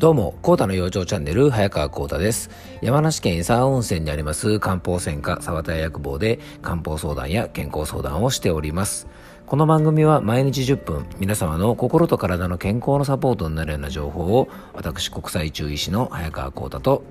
[0.00, 2.48] どうも、コータの養生チャンネル、早川コータです。
[2.80, 9.08] 山梨県伊沢温泉にあります漢方専科沢田薬房で漢方相談や健康相談をしております。
[9.44, 17.04] この番組は毎日10分、皆様の心と体の健康のサポートになるような情報を、私、国際中医師の早川コータと、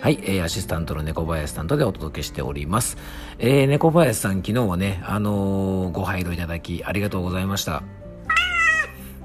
[0.00, 2.96] はい、えー、アシスタントの猫林さんとでお届けしております。
[3.38, 7.84] えー、猫林さん、昨日はね、あのー、ご配慮いただきありがとうございました。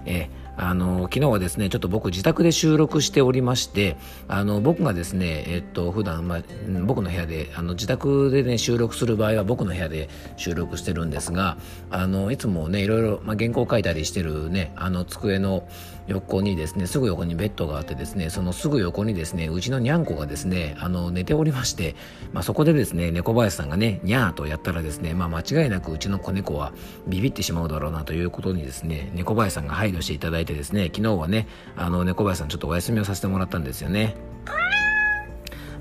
[0.06, 6.44] えーあの昨日はですねちょっと僕自宅で収録しておりましてあの僕がですねえっと普段まあ
[6.86, 11.58] 僕の部屋であの自宅でね収録する場合は僕の部屋で収録してるんですが
[11.90, 15.68] あのいつもねいろいろ、まあ、原稿書いたりしてるねあの机の
[16.08, 21.96] 横にですねすぐ横にベッドがあってですねそのすぐ横にですねうちのにゃんこがですねあの寝ておりまして、
[22.34, 26.74] まあ、そこでですね猫林さんがねにゃーとやったらですね、まあ、間違いなくうちの子猫は
[27.08, 31.48] ビビってしまうだろうなということにですね猫林さんが配慮していただいてですね昨日はね
[31.78, 34.16] あの猫林さんちょっとお休みをさせてもらったんですよね。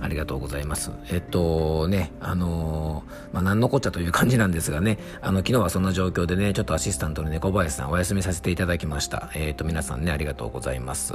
[0.03, 0.91] ありがとうございます。
[1.11, 9.31] えっとね、あのー、まあ、何のこっちゃという感じなんですがね、あの、昨日はそんな状況でね、ちょっとアシスタントの猫林さんお休みさせていただきました。
[9.37, 11.15] えっと、皆さんね、ありがとうございます。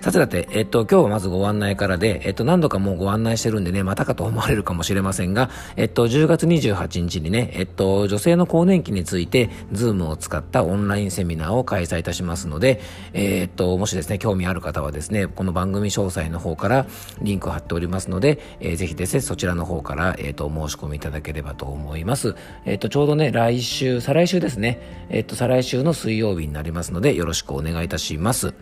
[0.00, 12.80] さてさて、えっと、今日はまずご案内からで、えっと、何度かもうご案内してるんでね、またかと思われるかもしれませんが、えっと、10月28日にね、えっと、女性の更年期について、ズームを使ったオンラインセミナーを開催いたしますので、
[13.12, 16.86] えっと、もしですね、興味ある方はですね、この番組詳細の方から
[17.20, 22.36] リンクを貼っておりますので、えー、ぜひですね、そちらの方から、えっと、お申し込みいただければと思います。
[22.64, 28.54] えっと、ちょうどね、来週、再来週ですね、えっと、再来週の水曜日になりますので、よろしくお願いいたします。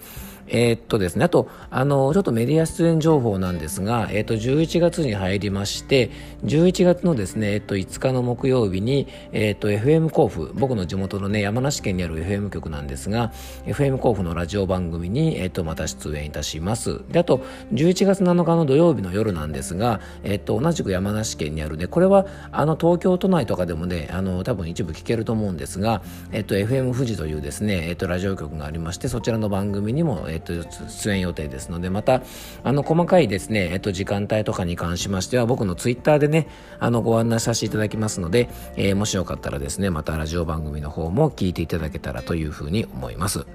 [0.50, 6.10] えー、っとですね、あと、あの、ちょっとメディア出演情報なんですが、えー、っと、11月に入りまして、
[6.44, 13.32] 11月のですね、えっと、5日の木曜日に、えっと、FM 甲府、僕の地元のね、山梨県にある FM 局なんですが、
[13.66, 17.00] FM 甲府のラジオ番組に、えっと、また出演いたします。
[17.10, 26.02] で、あと、11月7日の土曜日の夜なんですが、えっと、同じく山梨県にあるね、これは、あの、東京都内とかでもね、あの、多分一部聞けると思うんですが、
[26.32, 30.52] えっと、FM 富士というですね、えっと、ラジオ局がありまして、そちらの番組にも、えっと、
[30.88, 32.22] 出演予定ですので、また、
[32.64, 36.48] あの、細かいですね、えっと、時間帯とかに関しましては、僕のツイッターでね、
[36.80, 43.46] あの、ご案内させていただきますので、えー、もしよかったらですね、またラジオ番組の方も聞いていただけたらというふうに思います。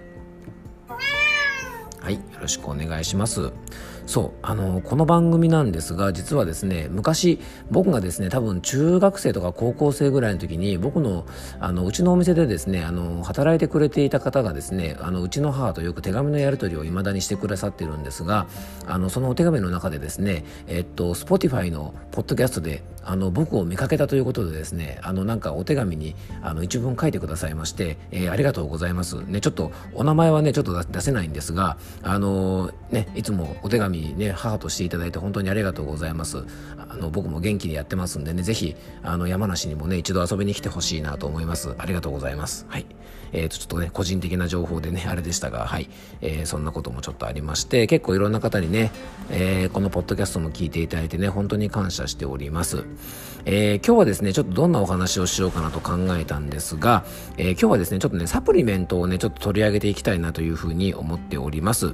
[2.03, 3.51] はい、よろしくお願いします。
[4.05, 7.39] そうあのこの番組なんですが実はですね昔
[7.71, 11.25] 僕がですね多分中学生とか高校生ぐらいの時に僕の
[11.59, 18.47] あのうちのお店でですねあの働いてくれていた方がですねあのうちの母とよく手紙のやり取りを未だにしてくださっているんですが
[18.87, 29.21] あのそのお手紙の中でですねえっと Spotify のポッドキャストであの僕を見かけたということでですねあのなんかお手紙にあの一文書いてくださいまして、えー、ありがとうございます。
[29.23, 36.43] ねちょっとお名前はねちょっと出せないんですがあのねいつもお手紙ね母としていただいて本当にありがとうございます。
[36.77, 41.73] あの僕も元気にやってますんでねぜひあの山梨にもね一度遊びに来てほしいなと思います。
[41.77, 42.65] ありがとうございます。
[42.69, 42.85] はい。
[43.33, 45.89] えー、とちょっとね個人的な情報でねあれでしたがはい、
[46.21, 48.91] えー、そんなこともちょっとありまして結構いろんな方にね、
[49.29, 52.85] えー、このポッドキャストも聞いていただいてね本当に感謝しております
[53.45, 57.03] えー、今日はですね、ちょっとどんなお話をしようかなと考えたんですが、
[57.37, 61.93] えー、今日はですね、ちょっとね、サプリメントをね、ちょっと取り上げていきたいなというふうに思っております。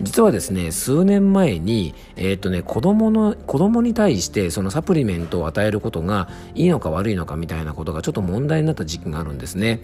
[0.00, 9.80] 実はですね、数年前に、えー、っとね、子供の、子供に対してそのサプリメントを与えることがいいのか悪いのかみたいなことがちょっと問題になった時期があるんですね。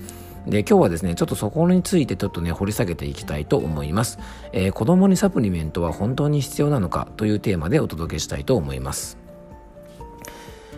[0.46, 4.18] で、今日はですね、ちょっとそこについてちょっとね、掘り下げていきたいと思います。
[4.52, 9.18] えー、子供にサプリメントは本当に必要なのかというテーマでお届けしたいと思います。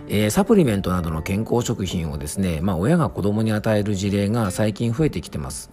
[0.08, 5.70] えー、サプリメントなどの健康食品をですね、まあ、親が子供に与える事例が最近増えてきてます。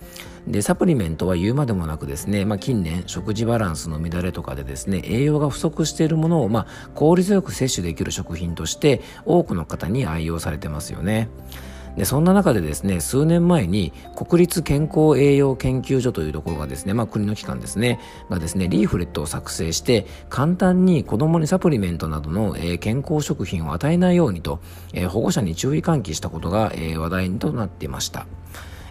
[0.47, 11.29] で、サプリメントは言うまでもなくですね、まあ、近年食事バランスの乱れとかでですね、栄養が不足しているものを、まあ、効率よく摂取できる食品として多くの方に愛用されてますよね。
[11.97, 17.99] でそんな中でですね数年前に国立健康栄養研究所というところがですね、まあ、国の機関ですね
[18.29, 24.59] がですねリーフレットを作成して簡単に子どもにサプリメントなどの、えー、健康食品を与えないようにと、
[24.93, 28.25] えー、保護者に注意喚起したことが、えー、話題となっていました。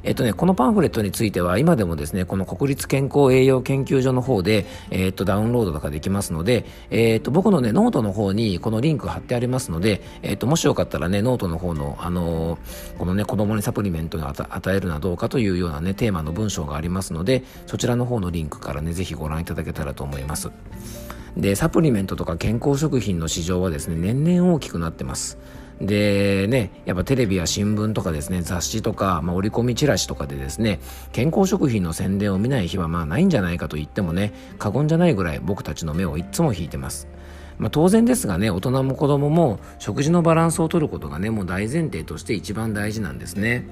[0.02, 20.50] えっとね、このパンフレットについては今でもですね、この国立健康栄養研究所の方で、えっと、ダウンロードとかできますので、えっと、僕のね、ノートの方にこのリンク貼ってありますので、えっと、もしよかったらね、ノートの方の、あのー、このね、子供にサプリメントを与えるのはどうかというようなね、テーマの文章がありますので、そちらの方のリンクからね、ぜひご覧いただけたらと思います。
[21.36, 25.38] で、サプリメントとか健康食品の市場はですね、年々大きくなってます。
[25.80, 30.80] でね、やっぱテレビや新聞とかですね、雑誌とか、まあ、折り込みチラシとかでですね、
[31.12, 37.08] 健康食品の宣伝を見ない日はまあないんじゃないかと言ってもね、過言じゃないぐらい僕たちの目をいつも引いてます。
[37.58, 43.64] まあ、当然ですがね、大人も子供も食事のバランスをとることがね、もう大前提として一番大事なんですね。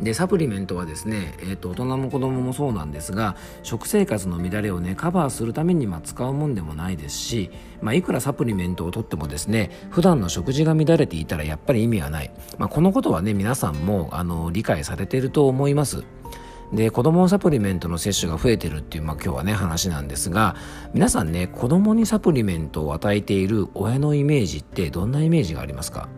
[0.00, 7.50] でサプリメントはですね、えーと、大人も子供もそうなんですが食生活の乱れをねカバーするためにま使うもんでもないですし、
[7.82, 16.04] まあ、いくらサプリメントをとってもですね普段の食事が乱れていたらやっぱり意味はない、まあ、このことはね皆さんもあの理解されていると思います。
[16.72, 20.54] で子供サプリメントの摂取が増えてるっていう、まあ、今日はね話なんですが
[20.92, 26.10] 皆さんね子供にサプリメントを与えている親のイメージってどんなイメージがありますか？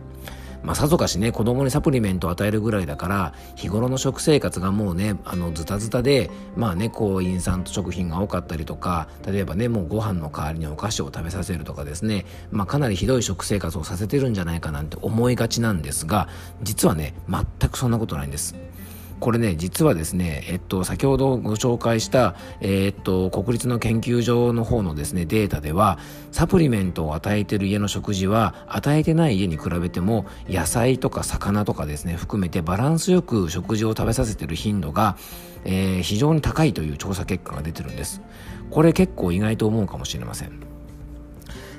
[0.63, 16.27] まあ、さぞかしね、子供にサプリメントを与えるぐらいだから、日頃の食生活がもうね、あの、ズタズタで、まあね、こう、インスタント食品が多かったりとか、例えばね、もうご飯の代わりにお菓子を食べさせるとかですね、まあ、かなりひどい食生活をさせてるんじゃないかなんて思いがちなんですが、
[16.61, 18.55] 実はね、全くそんなことないんです。
[19.21, 25.99] これね、実はですね、えっと、先ほどご紹介した、えっと、国立の研究所の方のですね、データでは、
[26.31, 35.17] サプリメントを与えてる家の食事は、与えてない家に比べても、野菜とか魚とかですね、含めてバランスよく食事を食べさせてる頻度が、
[35.65, 38.23] えー、非常に高いという調査結果が出てるんです。
[38.71, 40.80] これ結構意外と思うかもしれません。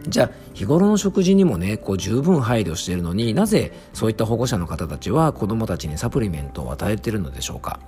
[0.09, 7.79] じゃあ日頃の食事にもねこう十分配慮しているのになぜそういった保護者の方たちは子どもたちにサプリメントを与えているのでしょうか。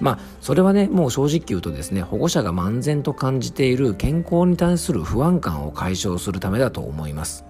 [0.00, 7.44] まあそれはねもう正直言うとですね保護者が漫然と感じている健康に対する不安感を解消するためだと思います。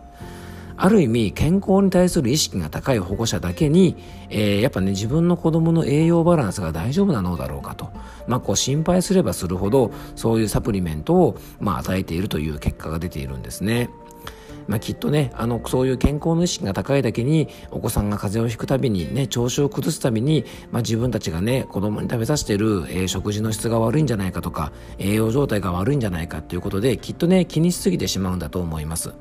[0.82, 3.96] ある意味健康に対する意識が高い保護者だけに、
[4.30, 7.90] えー、やっぱね自分の子供の栄養バランスが大丈夫なのだろうかと、
[8.26, 13.90] まあ、こう心配すればするほどそういうサプリメントを、まあ、与えているという結果が出ているんですね。
[14.70, 29.12] まあ、きっとねあのそういう健康の意識が高いだけにお子さんが風邪をひくたびにね調子を崩すたびに、まあ、自分たちがね子供に食べさせてる、えー、食事の質が悪いんじゃないかとか栄養状態が悪いんじゃないかっていうことできっとね気にしすぎてしまうんだと思います。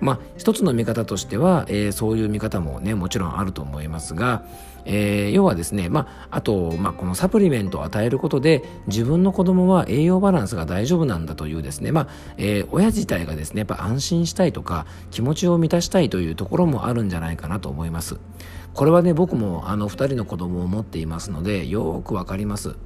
[0.00, 4.44] まあ、一つの見方としては、えー、そういう見方もねもちろんあると思いますが、
[4.84, 12.08] えー、要はですね、まあ、あと、まあ、このサプリメントを与えることで自分の子供は栄養バランスが大丈夫なんだというですね、まあ
[12.38, 18.18] えー、親自体がですねやっぱ安心したいとか気持ちを満たしたいというところもあるんじゃないかなと思います。
[18.74, 22.76] これはね僕もあの2人の子供を持っていますのでよくわかります。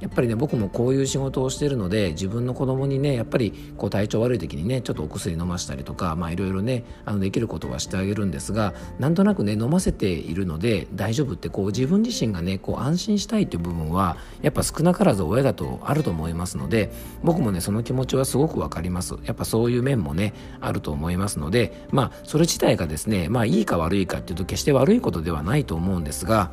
[0.00, 16.92] やっぱりね僕もこういう仕事をしているので自分の子供にねやっぱりこう体調悪い時にねちょっとお薬飲ましたりとかまあいろいろねあのできることはしてあげるんですがなんとなくね飲ませているので大丈夫ってこう自分自身がねこう安心したいという部分はやっぱ少なからず親だとあると思いますので
[17.22, 19.14] 僕もねその気持ちはすごくわかります。
[19.24, 26.50] やっぱそういう面もねあると思いますのでまあそれ自体がですねまあいいか悪いかっていうと決して悪いことではないと思うんですが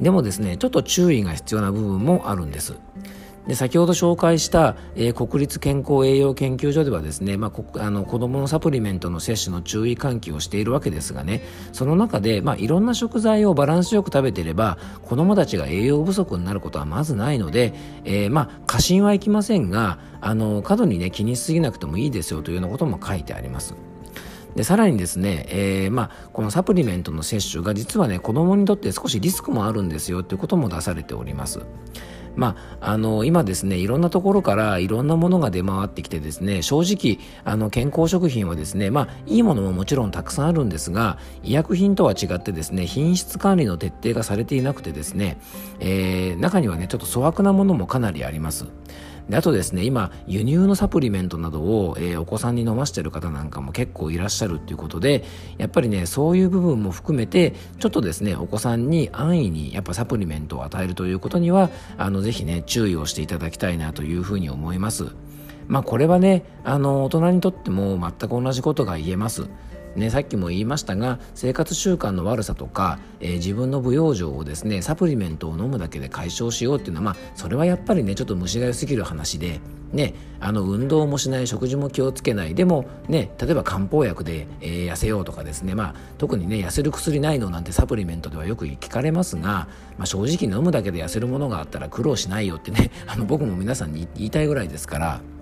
[0.00, 2.74] でもですねちょっと注意が必要な部分もあるんです
[3.46, 11.42] で先ほど紹介した、えー、国立健康栄養研究所ではですね、まあ、あの子どものサプリメントの摂取の注意喚起をしているわけですがね
[11.72, 17.72] その中で、まあ、いろんな食材をバランスよく食べていれば子どもたちが栄養不足になることはまずないので、
[18.04, 23.74] えー、まあ過信はいきませんがあの過度にね気にしすぎなくてもいいですよというようなことも書いてあります。
[24.56, 31.60] でさらにですね、えー、まあ、このサプリメントの摂取が実はね子供にとって少しリスクもあるんですよということも出されております。
[32.36, 45.38] まあ、あの今ですねいろんなところからいろんなものが出回ってきてですね正直あの健康食品はですねまあいいものももちろんたくさんあるんですが医薬品とは違ってですね品質管理の徹底がされていなくてですね、
[45.80, 48.66] えー、中にはねちょっと粗悪なものもかなりあります。
[49.30, 55.24] であとですね今輸入のサプリメントなどを、えー、お子さんに飲ませてる方なんかも結構いらっしゃるっていうことで
[55.56, 65.06] やっぱりねそういう部分も含めてちょっとですねお子さんに安易にやっぱサプリメントを与えるということにはあのぜひね注意をしていただきたいなというふうに思います。
[65.68, 69.48] まあこれはねあの大人にとっても全く同じことが言えます。
[69.96, 79.60] ね、さっきも言いましたが生活習慣の悪さとか、えー、自分の不養生をですねサプリメントを飲むだけで解消しようっていうのは、まあ、それはやっぱりねちょっと虫が良すぎる話で、
[79.92, 89.68] ね、あの運動もしない食事も気をつけないでも、ね、例えば漢方薬で、えー、痩せようとかですね、まあ、特にね痩せる薬ないのなんてサプリメントではよく聞かれますが、
[89.98, 95.39] まあ、正直飲むだけで痩せるものがあったら苦労しないよってねあの僕も皆さんに言いたいぐらいですから。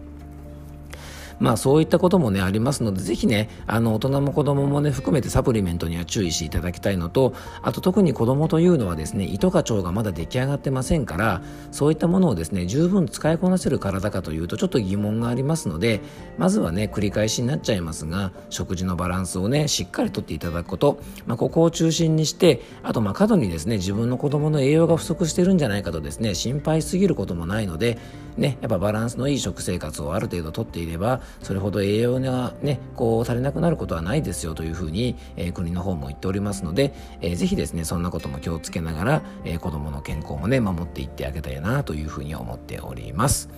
[1.41, 16.01] まあそういったこともね、ありますので、ぜひね、あの、大人も子供もね、含めてサプリメントには注意していただきたいのと、あと特に子供というのはですね、胃とか腸がまだ出来上がってませんから、そういったものをですね、十分使いこなせる体かというと、ちょっと疑問がありますので、
[16.39, 27.99] まずはね、繰り返しになっちゃいますが、食事のバランスをね、しっかりとっていただくこと、まあ、ここを中心にして、あとまあ過度にですね、自分の子供の栄養が不足してるんじゃないかとですね、心配すぎることもないので、
[28.37, 43.49] ね、やっぱバランスのいい食生活をある程度とっていれば、それほど栄養がね、こうされなくなることはないですよというふうに、えー、国の方も言っておりますので、えー、ぜひですね、そんなことも気をつけながら、えー、子供の健康もね、守っていってあげたいなというふうに思っております。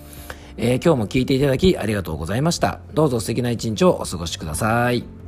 [0.57, 2.81] え、今日も聞いていただきありがとうございました。
[2.93, 5.20] どうぞ素敵な一日をお過ごしください。